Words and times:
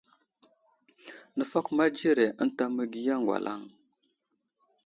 Nəfakoma 1.35 1.85
dzire 1.95 2.25
ənta 2.41 2.63
məgiya 2.75 3.15
ŋgalaŋ. 3.21 3.61